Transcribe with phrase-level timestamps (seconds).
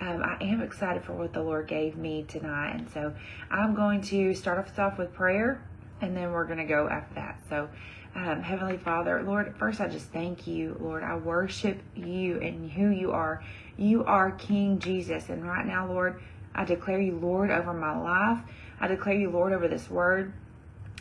[0.00, 2.72] um, I am excited for what the Lord gave me tonight.
[2.76, 3.14] And so
[3.50, 5.62] I'm going to start us off with prayer
[6.00, 7.40] and then we're going to go after that.
[7.48, 7.68] So,
[8.14, 11.02] um, Heavenly Father, Lord, first I just thank you, Lord.
[11.02, 13.42] I worship you and who you are.
[13.76, 15.28] You are King Jesus.
[15.28, 16.20] And right now, Lord,
[16.54, 18.38] I declare you Lord over my life.
[18.80, 20.32] I declare you Lord over this word.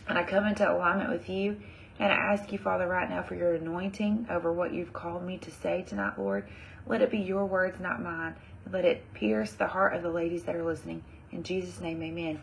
[0.07, 1.57] And I come into alignment with you.
[1.99, 5.37] And I ask you, Father, right now for your anointing over what you've called me
[5.39, 6.45] to say tonight, Lord.
[6.87, 8.35] Let it be your words, not mine.
[8.71, 11.03] Let it pierce the heart of the ladies that are listening.
[11.31, 12.41] In Jesus' name, amen.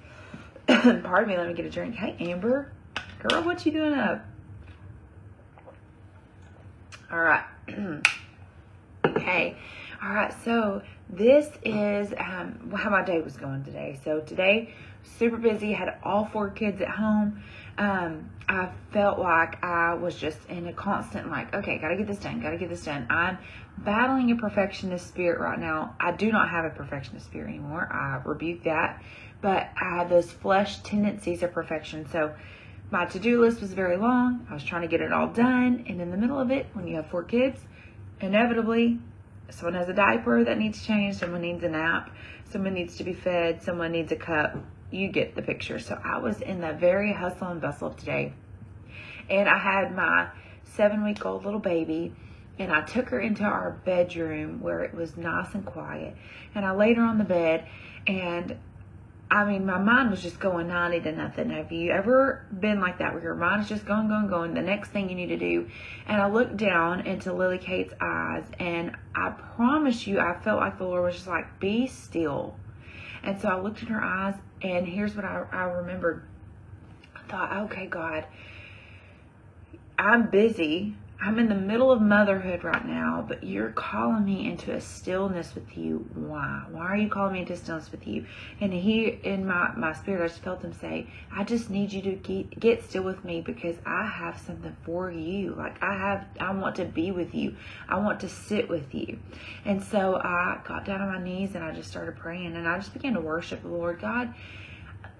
[1.02, 1.94] Pardon me, let me get a drink.
[1.94, 2.72] Hey, Amber.
[3.20, 4.24] Girl, what you doing up?
[7.10, 7.44] All right.
[9.06, 9.56] okay.
[10.02, 10.34] All right.
[10.44, 14.00] So this is um, how my day was going today.
[14.02, 14.74] So today,
[15.18, 15.72] super busy.
[15.72, 17.42] Had all four kids at home.
[17.78, 22.18] Um, I felt like I was just in a constant like, okay, gotta get this
[22.18, 23.06] done, gotta get this done.
[23.08, 23.38] I'm
[23.78, 25.96] battling a perfectionist spirit right now.
[25.98, 27.88] I do not have a perfectionist spirit anymore.
[27.90, 29.02] I rebuke that,
[29.40, 32.06] but I have those flesh tendencies of perfection.
[32.10, 32.34] So
[32.90, 34.46] my to-do list was very long.
[34.50, 36.86] I was trying to get it all done, and in the middle of it, when
[36.86, 37.58] you have four kids,
[38.20, 38.98] inevitably
[39.48, 42.10] someone has a diaper that needs changed, someone needs a nap,
[42.50, 44.56] someone needs to be fed, someone needs a cup
[44.92, 45.78] you get the picture.
[45.78, 48.32] So I was in the very hustle and bustle of today.
[49.28, 50.28] And I had my
[50.64, 52.12] seven week old little baby
[52.58, 56.16] and I took her into our bedroom where it was nice and quiet.
[56.54, 57.66] And I laid her on the bed
[58.06, 58.56] and
[59.32, 61.48] I mean, my mind was just going 90 to nothing.
[61.48, 64.52] Have you ever been like that where your mind is just going, going, going?
[64.52, 65.70] The next thing you need to do.
[66.06, 70.76] And I looked down into Lily Kate's eyes, and I promise you, I felt like
[70.76, 72.56] the Lord was just like, be still.
[73.22, 76.22] And so I looked in her eyes, and here's what I, I remembered.
[77.16, 78.24] I thought, okay, God,
[79.98, 80.94] I'm busy.
[81.24, 85.54] I'm in the middle of motherhood right now, but you're calling me into a stillness
[85.54, 86.04] with you.
[86.14, 86.64] Why?
[86.68, 88.26] Why are you calling me into stillness with you?
[88.60, 92.02] And he, in my, my spirit, I just felt him say, I just need you
[92.02, 95.54] to get, get still with me because I have something for you.
[95.54, 97.54] Like I have, I want to be with you.
[97.88, 99.20] I want to sit with you.
[99.64, 102.78] And so I got down on my knees and I just started praying and I
[102.78, 104.34] just began to worship the Lord God.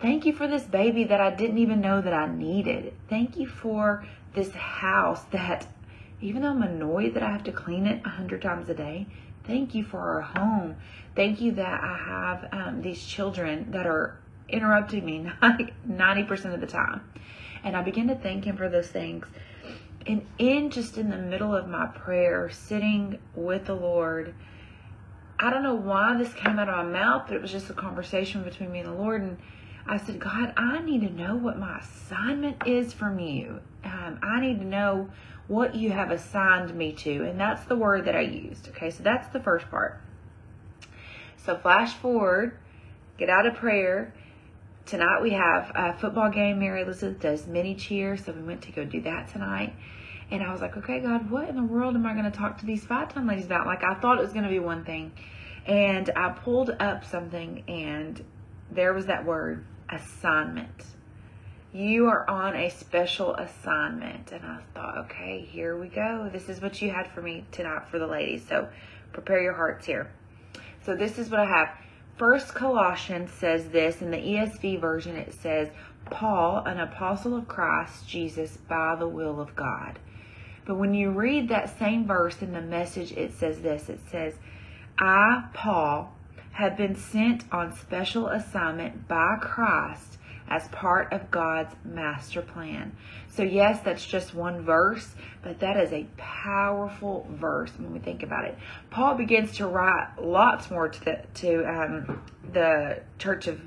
[0.00, 2.92] Thank you for this baby that I didn't even know that I needed.
[3.08, 4.04] Thank you for
[4.34, 5.68] this house that
[6.22, 9.06] even though I'm annoyed that I have to clean it a hundred times a day,
[9.44, 10.76] thank you for our home.
[11.16, 14.16] Thank you that I have um, these children that are
[14.48, 17.02] interrupting me 90% of the time.
[17.64, 19.26] And I begin to thank Him for those things.
[20.06, 24.34] And in just in the middle of my prayer, sitting with the Lord,
[25.38, 27.74] I don't know why this came out of my mouth, but it was just a
[27.74, 29.22] conversation between me and the Lord.
[29.22, 29.38] And
[29.86, 33.60] I said, God, I need to know what my assignment is from you.
[33.84, 35.10] Um, I need to know
[35.52, 37.24] what you have assigned me to.
[37.24, 38.68] And that's the word that I used.
[38.68, 40.00] Okay, so that's the first part.
[41.36, 42.56] So flash forward,
[43.18, 44.14] get out of prayer.
[44.86, 46.58] Tonight we have a football game.
[46.58, 49.74] Mary Elizabeth does mini cheer, so we went to go do that tonight.
[50.30, 52.58] And I was like, okay, God, what in the world am I going to talk
[52.60, 53.66] to these Fight Time ladies about?
[53.66, 55.12] Like, I thought it was going to be one thing.
[55.66, 58.24] And I pulled up something, and
[58.70, 60.86] there was that word assignment
[61.72, 64.30] you are on a special assignment.
[64.32, 66.28] And I thought, okay, here we go.
[66.32, 68.46] This is what you had for me tonight for the ladies.
[68.46, 68.68] So
[69.12, 70.10] prepare your hearts here.
[70.84, 71.68] So this is what I have.
[72.18, 75.16] First Colossians says this in the ESV version.
[75.16, 75.70] It says,
[76.10, 79.98] Paul, an apostle of Christ Jesus by the will of God.
[80.66, 83.88] But when you read that same verse in the message, it says this.
[83.88, 84.34] It says,
[84.98, 86.12] I, Paul,
[86.52, 90.11] have been sent on special assignment by Christ
[90.52, 92.94] as part of God's master plan.
[93.28, 98.22] So, yes, that's just one verse, but that is a powerful verse when we think
[98.22, 98.58] about it.
[98.90, 103.62] Paul begins to write lots more to the, to, um, the church of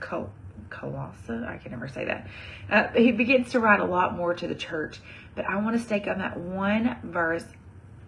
[0.00, 0.32] Col-
[0.70, 1.44] Colossae.
[1.46, 2.26] I can never say that.
[2.70, 4.98] Uh, he begins to write a lot more to the church,
[5.34, 7.44] but I want to stick on that one verse.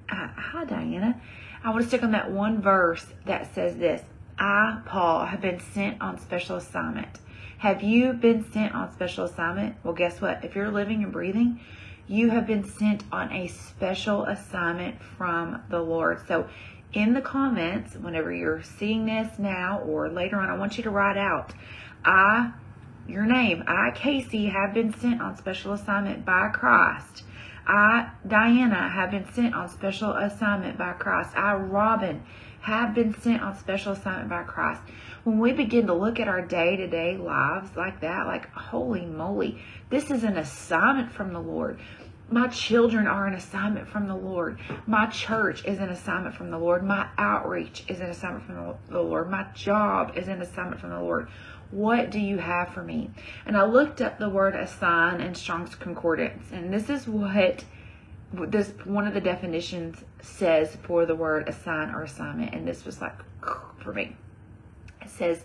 [0.08, 1.20] Uh, hi, Diana.
[1.62, 4.00] I want to stick on that one verse that says this
[4.38, 7.18] I, Paul, have been sent on special assignment
[7.62, 9.76] have you been sent on special assignment?
[9.84, 10.44] Well, guess what?
[10.44, 11.60] If you're living and breathing,
[12.08, 16.26] you have been sent on a special assignment from the Lord.
[16.26, 16.48] So,
[16.92, 20.90] in the comments, whenever you're seeing this now or later on, I want you to
[20.90, 21.54] write out,
[22.04, 22.50] I,
[23.06, 27.22] your name, I, Casey, have been sent on special assignment by Christ.
[27.64, 31.36] I, Diana, have been sent on special assignment by Christ.
[31.36, 32.24] I, Robin,
[32.62, 34.80] have been sent on special assignment by Christ
[35.24, 39.06] when we begin to look at our day to day lives like that, like, holy
[39.06, 41.78] moly, this is an assignment from the Lord.
[42.30, 44.58] My children are an assignment from the Lord.
[44.86, 46.82] My church is an assignment from the Lord.
[46.82, 49.30] My outreach is an assignment from the Lord.
[49.30, 51.28] My job is an assignment from the Lord.
[51.70, 53.10] What do you have for me?
[53.44, 57.64] And I looked up the word assign in Strong's Concordance, and this is what
[58.32, 63.00] this one of the definitions says for the word assign or assignment, and this was
[63.00, 63.14] like
[63.78, 64.16] for me.
[65.02, 65.42] It says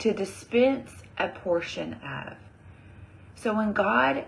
[0.00, 2.34] to dispense a portion of.
[3.36, 4.24] So when God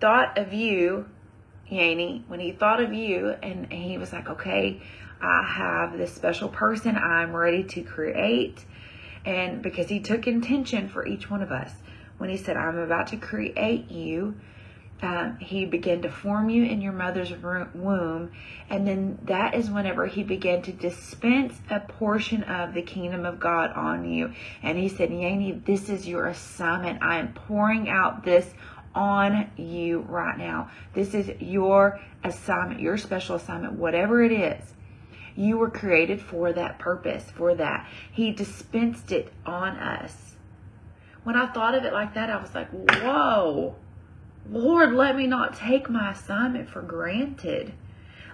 [0.00, 1.06] thought of you,
[1.68, 4.80] Yanni, when he thought of you and he was like, okay,
[5.20, 8.64] I have this special person I'm ready to create.
[9.24, 11.72] And because he took intention for each one of us,
[12.18, 14.36] when he said, I'm about to create you,
[15.02, 18.32] um, he began to form you in your mother's womb.
[18.68, 23.40] And then that is whenever he began to dispense a portion of the kingdom of
[23.40, 24.32] God on you.
[24.62, 27.02] And he said, Yanni, this is your assignment.
[27.02, 28.52] I am pouring out this
[28.94, 30.70] on you right now.
[30.94, 34.74] This is your assignment, your special assignment, whatever it is.
[35.36, 37.88] You were created for that purpose, for that.
[38.12, 40.36] He dispensed it on us.
[41.22, 43.76] When I thought of it like that, I was like, whoa,
[44.48, 47.72] Lord, let me not take my assignment for granted.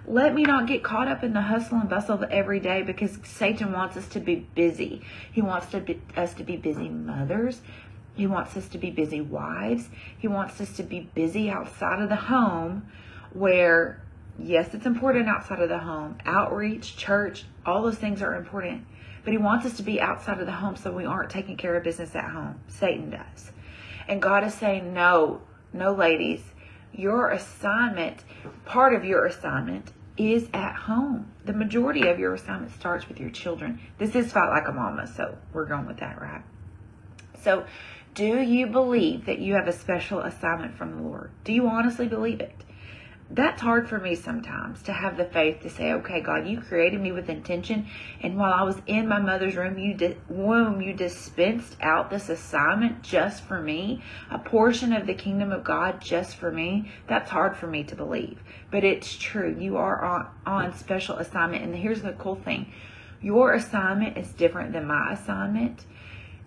[0.07, 3.19] Let me not get caught up in the hustle and bustle of every day because
[3.25, 5.03] Satan wants us to be busy.
[5.33, 7.61] He wants to be, us to be busy mothers,
[8.17, 9.89] he wants us to be busy wives.
[10.19, 12.89] He wants us to be busy outside of the home
[13.33, 14.03] where,
[14.39, 16.17] yes, it's important outside of the home.
[16.25, 18.87] Outreach, church, all those things are important.
[19.23, 21.77] But he wants us to be outside of the home so we aren't taking care
[21.77, 22.59] of business at home.
[22.69, 23.53] Satan does.
[24.09, 26.43] And God is saying, no, no, ladies.
[26.93, 28.25] Your assignment,
[28.65, 31.31] part of your assignment, is at home.
[31.45, 33.81] The majority of your assignment starts with your children.
[33.99, 36.43] This is Fight like a mama, so we're going with that, right?
[37.43, 37.67] So
[38.15, 41.31] do you believe that you have a special assignment from the Lord?
[41.45, 42.55] Do you honestly believe it?
[43.29, 47.01] That's hard for me sometimes to have the faith to say, okay, God, you created
[47.01, 47.89] me with intention.
[48.23, 52.29] And while I was in my mother's room, you di- womb, you dispensed out this
[52.29, 54.01] assignment just for me,
[54.31, 56.93] a portion of the kingdom of God just for me.
[57.09, 58.39] That's hard for me to believe.
[58.71, 59.57] But it's true.
[59.59, 61.65] You are on, on special assignment.
[61.65, 62.73] And here's the cool thing
[63.21, 65.85] your assignment is different than my assignment.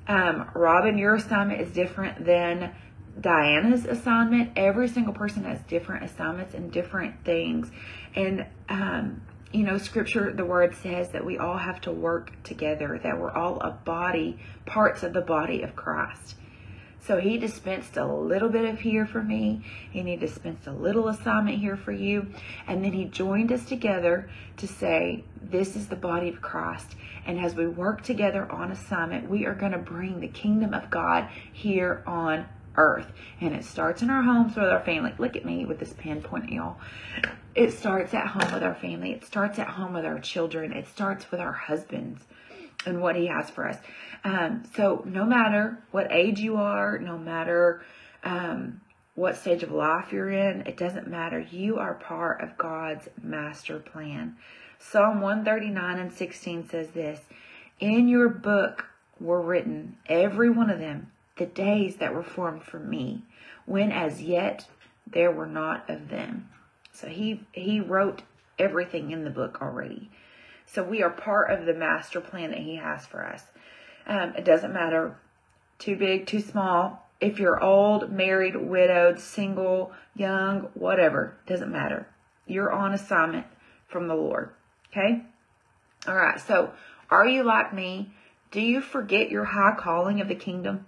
[0.08, 2.74] Um, Robin, your assignment is different than
[3.20, 4.52] Diana's assignment.
[4.56, 7.72] Every single person has different assignments and different things.
[8.16, 9.22] And, um,
[9.52, 13.32] you know, scripture, the word says that we all have to work together, that we're
[13.32, 16.36] all a body, parts of the body of Christ.
[17.02, 19.64] So he dispensed a little bit of here for me,
[19.94, 22.28] and he dispensed a little assignment here for you.
[22.68, 26.96] And then he joined us together to say, This is the body of Christ.
[27.26, 30.90] And as we work together on assignment, we are going to bring the kingdom of
[30.90, 32.46] God here on
[32.80, 33.12] earth.
[33.42, 35.14] And it starts in our homes with our family.
[35.18, 36.78] Look at me with this pen pointing, y'all.
[37.54, 39.12] It starts at home with our family.
[39.12, 40.72] It starts at home with our children.
[40.72, 42.24] It starts with our husbands
[42.86, 43.78] and what he has for us.
[44.24, 47.84] Um, so no matter what age you are, no matter
[48.24, 48.82] um,
[49.16, 51.40] what stage of life you're in, it doesn't matter.
[51.40, 54.38] You are part of God's master plan.
[54.80, 57.20] Psalm 139 and 16 says this
[57.80, 58.86] In your book
[59.20, 63.24] were written, every one of them, the days that were formed for me,
[63.66, 64.68] when as yet
[65.08, 66.50] there were not of them.
[66.94, 68.22] So he he wrote
[68.60, 70.12] everything in the book already.
[70.66, 73.46] So we are part of the master plan that he has for us.
[74.06, 75.18] Um, it doesn't matter
[75.80, 77.08] too big, too small.
[77.20, 82.08] If you're old, married, widowed, single, young, whatever, doesn't matter.
[82.46, 83.48] You're on assignment
[83.88, 84.52] from the Lord.
[84.92, 85.24] Okay?
[86.08, 86.40] All right.
[86.40, 86.72] So,
[87.10, 88.12] are you like me?
[88.52, 90.86] Do you forget your high calling of the kingdom?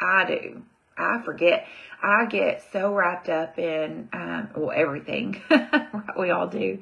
[0.00, 0.62] I do.
[0.96, 1.66] I forget.
[2.02, 5.40] I get so wrapped up in, um, well, everything.
[6.18, 6.78] we all do.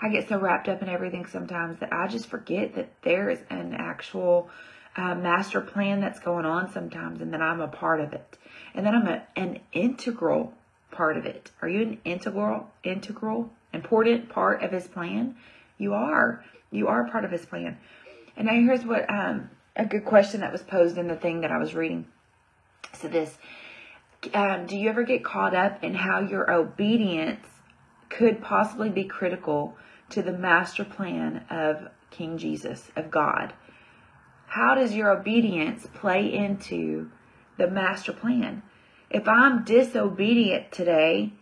[0.00, 3.40] I get so wrapped up in everything sometimes that I just forget that there is
[3.48, 4.50] an actual
[4.96, 8.38] uh, master plan that's going on sometimes and that I'm a part of it.
[8.74, 10.52] And that I'm a, an integral
[10.90, 11.50] part of it.
[11.62, 15.36] Are you an integral, integral, important part of his plan?
[15.78, 16.44] You are.
[16.70, 17.78] You are part of his plan.
[18.36, 21.52] And now here's what um, a good question that was posed in the thing that
[21.52, 22.06] I was reading.
[22.92, 23.36] So this,
[24.34, 27.46] um, do you ever get caught up in how your obedience
[28.08, 29.76] could possibly be critical
[30.10, 33.52] to the master plan of King Jesus, of God.
[34.46, 37.10] How does your obedience play into
[37.58, 38.62] the master plan?
[39.10, 41.32] If I'm disobedient today,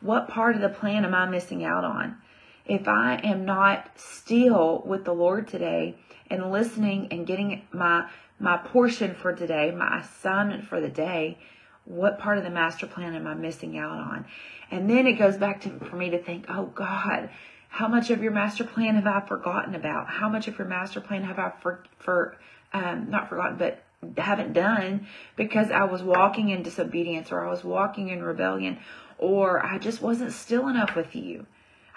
[0.00, 2.18] what part of the plan am I missing out on?
[2.66, 5.96] If I am not still with the Lord today
[6.30, 8.08] and listening and getting my
[8.40, 11.38] my portion for today, my assignment for the day,
[11.84, 14.24] What part of the master plan am I missing out on?
[14.70, 17.30] And then it goes back to for me to think, oh God,
[17.68, 20.08] how much of your master plan have I forgotten about?
[20.08, 22.36] How much of your master plan have I for, for
[22.72, 23.82] um, not forgotten, but
[24.16, 25.06] haven't done
[25.36, 28.78] because I was walking in disobedience or I was walking in rebellion
[29.18, 31.46] or I just wasn't still enough with you.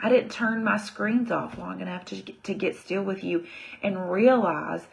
[0.02, 3.46] I didn't turn my screens off long enough to to get still with you
[3.82, 4.86] and realize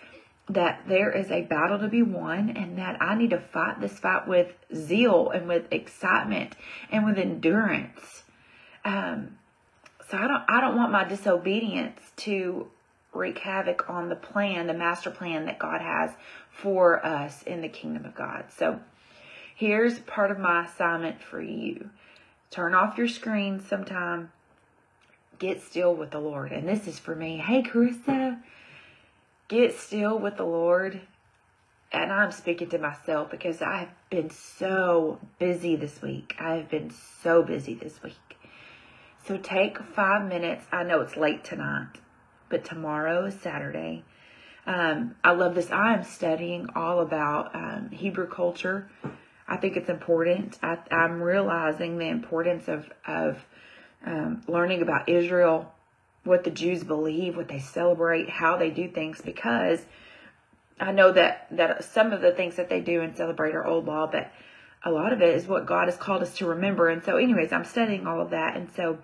[0.52, 3.98] that there is a battle to be won and that I need to fight this
[3.98, 6.56] fight with zeal and with excitement
[6.90, 8.24] and with endurance.
[8.84, 9.38] Um,
[10.08, 12.66] so I don't I don't want my disobedience to
[13.12, 16.10] wreak havoc on the plan, the master plan that God has
[16.50, 18.46] for us in the kingdom of God.
[18.56, 18.80] So
[19.54, 21.90] here's part of my assignment for you.
[22.50, 24.32] Turn off your screen sometime.
[25.38, 26.52] Get still with the Lord.
[26.52, 27.38] And this is for me.
[27.38, 28.40] Hey, Carissa,
[29.50, 31.02] get still with the Lord.
[31.92, 36.34] And I'm speaking to myself because I've been so busy this week.
[36.38, 36.92] I've been
[37.22, 38.14] so busy this week.
[39.26, 40.64] So take five minutes.
[40.72, 41.98] I know it's late tonight,
[42.48, 44.04] but tomorrow is Saturday.
[44.66, 45.70] Um, I love this.
[45.72, 48.88] I am studying all about um, Hebrew culture.
[49.48, 50.58] I think it's important.
[50.62, 53.44] I, am realizing the importance of of
[54.06, 55.74] um, learning about Israel,
[56.24, 59.84] what the Jews believe, what they celebrate, how they do things, because
[60.78, 63.86] I know that that some of the things that they do and celebrate are old
[63.86, 64.30] law, but
[64.82, 66.88] a lot of it is what God has called us to remember.
[66.88, 68.98] And so, anyways, I'm studying all of that, and so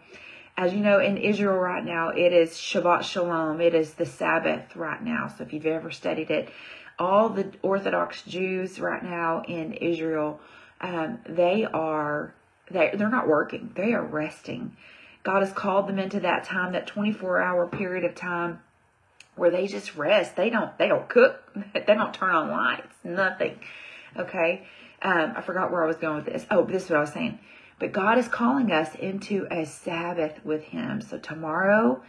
[0.56, 3.60] as you know, in Israel right now, it is Shabbat Shalom.
[3.60, 5.28] It is the Sabbath right now.
[5.28, 6.48] So if you've ever studied it,
[6.98, 10.40] all the Orthodox Jews right now in Israel,
[10.80, 12.34] um, they are
[12.70, 13.72] they they're not working.
[13.76, 14.76] They are resting.
[15.26, 18.60] God has called them into that time, that 24 hour period of time
[19.34, 20.36] where they just rest.
[20.36, 21.42] They don't they don't cook.
[21.74, 22.94] They don't turn on lights.
[23.02, 23.58] Nothing.
[24.16, 24.68] Okay.
[25.02, 26.46] Um, I forgot where I was going with this.
[26.48, 27.40] Oh, this is what I was saying.
[27.80, 31.00] But God is calling us into a Sabbath with Him.
[31.00, 32.04] So tomorrow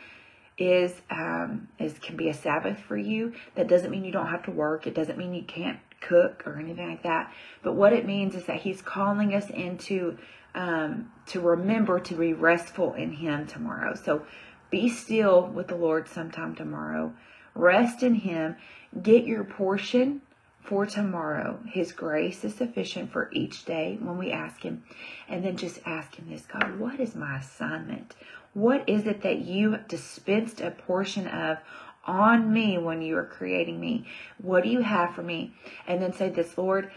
[0.59, 3.33] is um, is can be a Sabbath for you.
[3.55, 4.85] That doesn't mean you don't have to work.
[4.85, 7.33] It doesn't mean you can't cook or anything like that.
[7.63, 10.19] But what it means is that He's calling us into
[10.57, 13.93] um, to remember to be restful in Him tomorrow.
[13.93, 14.25] So
[14.71, 17.13] be still with the Lord sometime tomorrow.
[17.53, 18.57] Rest in Him.
[19.01, 20.21] Get your portion
[20.61, 21.59] for tomorrow.
[21.71, 24.83] His grace is sufficient for each day when we ask Him.
[25.29, 28.15] And then just ask Him this God, what is my assignment?
[28.53, 31.59] What is it that you dispensed a portion of
[32.03, 34.07] on me when you were creating me?
[34.41, 35.53] What do you have for me?
[35.87, 36.89] And then say this, Lord,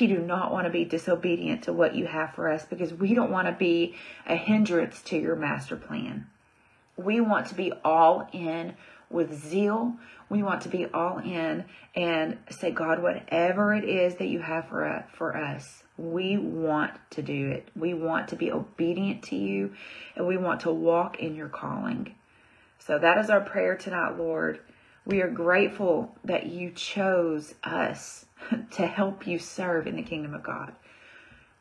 [0.00, 3.14] we do not want to be disobedient to what you have for us because we
[3.14, 3.94] don't want to be
[4.26, 6.26] a hindrance to your master plan.
[6.96, 8.74] We want to be all in
[9.10, 9.94] with zeal.
[10.28, 14.68] We want to be all in and say, God, whatever it is that you have
[14.68, 17.68] for us, for us, we want to do it.
[17.74, 19.72] We want to be obedient to you
[20.16, 22.14] and we want to walk in your calling.
[22.78, 24.60] So that is our prayer tonight, Lord.
[25.08, 28.26] We are grateful that you chose us
[28.72, 30.74] to help you serve in the kingdom of God.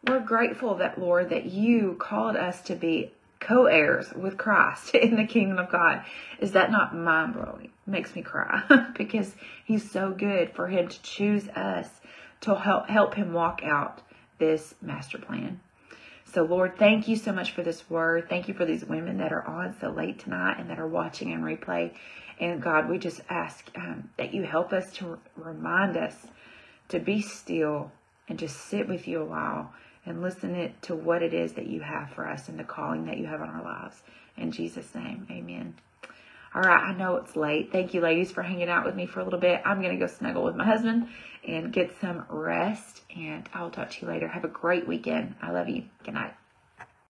[0.05, 5.25] We're grateful that, Lord, that you called us to be co-heirs with Christ in the
[5.25, 6.03] kingdom of God.
[6.39, 7.71] Is that not mind blowing?
[7.85, 8.63] Makes me cry
[8.97, 11.87] because he's so good for him to choose us
[12.41, 14.01] to help help him walk out
[14.39, 15.61] this master plan.
[16.37, 18.29] So Lord, thank you so much for this word.
[18.29, 21.33] Thank you for these women that are on so late tonight and that are watching
[21.33, 21.95] and replay.
[22.39, 26.13] And God, we just ask um, that you help us to remind us
[26.89, 27.91] to be still
[28.29, 29.73] and just sit with you a while
[30.05, 33.05] and listen it to what it is that you have for us and the calling
[33.05, 34.03] that you have on our lives.
[34.37, 35.73] In Jesus' name, amen.
[36.55, 37.71] All right, I know it's late.
[37.71, 39.61] Thank you, ladies, for hanging out with me for a little bit.
[39.65, 41.07] I'm going to go snuggle with my husband
[41.47, 44.27] and get some rest, and I'll talk to you later.
[44.27, 45.35] Have a great weekend.
[45.41, 45.83] I love you.
[46.03, 46.33] Good night.